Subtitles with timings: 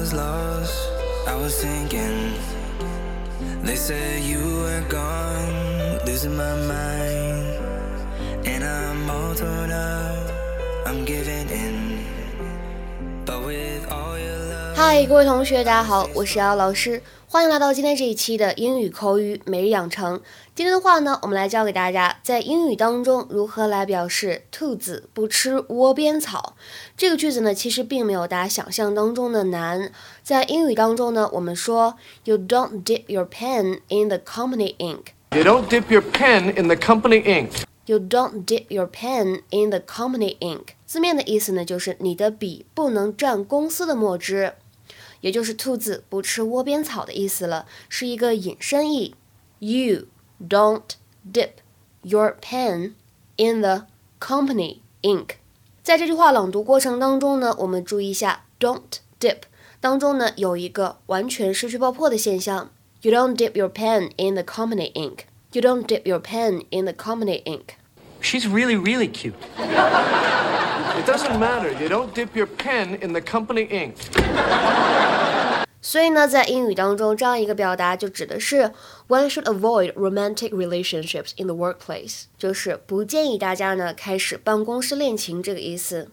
[0.00, 0.88] was lost,
[1.28, 2.32] I was thinking.
[3.62, 8.46] They said you were gone, losing my mind.
[8.46, 10.32] And I'm all torn up,
[10.86, 12.19] I'm giving in.
[14.82, 20.18] 嗨，各位同学，大家好，我是姚老师，欢迎来到今天这一期的英语口语每日养成。
[20.54, 26.56] 今天的话呢，我们来教给大家在英语当中如何来表示兔子不吃窝边草。
[26.96, 29.92] 这个句子呢，其实并没有大家想象当中的难。
[30.22, 35.08] 在英语当中呢，我们说 You don't dip your pen in the company ink。
[35.36, 37.64] You don't dip your pen in the company ink.
[37.84, 40.68] You don't dip your pen in the company ink。
[40.86, 44.54] 字面的意思呢，就是你的笔不能蘸公司的墨汁，
[45.21, 49.15] 也就是兔子不吃窝边草的意思了，是一个引申义。
[49.59, 50.07] You
[50.47, 50.95] don't
[51.31, 51.51] dip
[52.01, 52.93] your pen
[53.37, 53.87] in the
[54.19, 55.35] company ink。
[55.81, 59.41] 在这句话朗读过程当中呢，我们注意一下 don't dip
[59.79, 62.71] 当中呢有一个完全失去爆破的现象。
[63.01, 65.25] You don't dip your pen in the company ink.
[65.51, 67.75] You don't dip your pen in the company ink.
[68.19, 69.35] She's really, really cute.
[70.97, 71.71] It doesn't matter.
[71.79, 73.95] You don't dip your pen in the company ink.
[75.82, 78.72] 所以呢，在英语当中，这样一个表达就指的是
[79.08, 86.10] one should avoid romantic relationships in the workplace，就是不建议大家呢开始办公室恋情这个意思。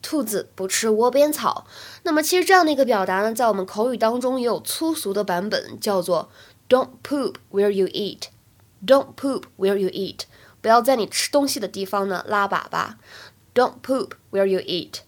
[0.00, 1.66] 兔子不吃窝边草。
[2.02, 6.30] 那么其实这样的一个表达呢，在我们口语当中也有粗俗的版本，叫做
[6.68, 8.24] "Don't poop where you eat."
[8.84, 10.22] Don't poop where you eat.
[10.60, 12.94] 不要在你吃东西的地方呢拉粑粑。
[13.54, 15.00] Don't poop where you eat.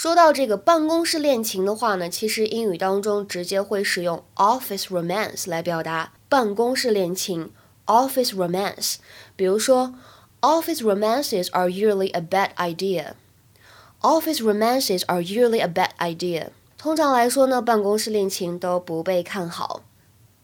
[0.00, 7.50] 说到这个办公室恋情的话呢，其实英语当中直接会使用 office romance 来表达办公室恋情。
[7.86, 8.96] office romance，
[9.36, 9.94] 比如说
[10.40, 16.48] office romances are usually a bad idea。Office romances are usually a bad idea。
[16.76, 19.82] 通常来说呢，办公室恋情都不被看好。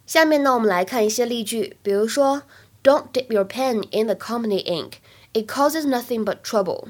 [0.06, 2.42] 下面呢，我们来看一些例句，比如说，
[2.82, 4.94] Don't dip your pen in the company ink.
[5.32, 6.88] It causes nothing but trouble.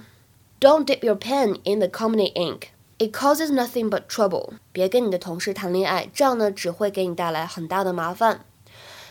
[0.60, 2.69] Don't dip your pen in the company ink.
[2.98, 4.54] It causes nothing but trouble.
[4.72, 8.44] 别跟你的同事谈恋爱，这样呢只会给你带来很大的麻烦。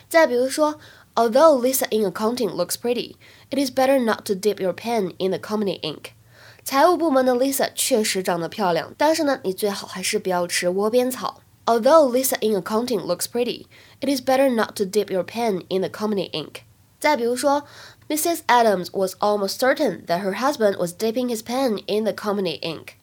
[0.08, 0.78] 再比如说，
[1.14, 3.16] Although Lisa in accounting looks pretty,
[3.50, 6.12] it is better not to dip your pen in the company ink.
[6.64, 11.42] 财务部门的 Lisa 确实长得漂亮，但是呢，你最好还是不要吃窝边草。
[11.66, 13.66] Although Lisa in accounting looks pretty,
[14.00, 16.62] it is better not to dip your pen in the company ink.
[16.98, 17.64] 再比如说
[18.09, 18.41] ，Mrs.
[18.47, 22.97] Adams was almost certain that her husband was dipping his pen in the company ink.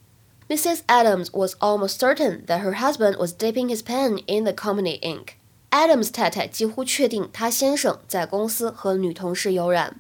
[0.49, 0.83] Mrs.
[0.87, 5.37] Adams was almost certain that her husband was dipping his pen in the company ink.
[5.71, 9.97] Adams 太太几乎确定她先生在公司和女同事有染。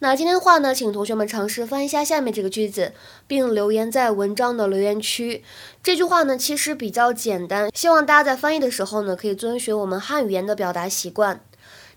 [0.00, 2.92] 那今天的话呢，请同学们尝试翻译一下下面这个句子，
[3.26, 5.42] 并留言在文章的留言区。
[5.82, 11.40] 这句话呢，其实比较简单，希望大家在翻译的时候呢，可以遵循我们汉语言的表达习惯。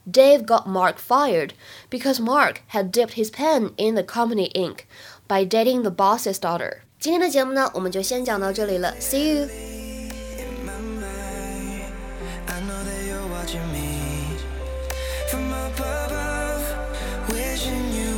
[0.10, 1.54] Dave got Mark fired
[1.90, 4.88] because Mark had dipped his pen in the company ink
[5.28, 6.82] by dating the boss's daughter.
[7.00, 9.48] 今天的节目呢，我们就先讲到这里了，See
[15.70, 16.64] above,
[17.30, 18.09] wishing you